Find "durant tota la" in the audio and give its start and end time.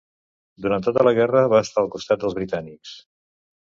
0.65-1.13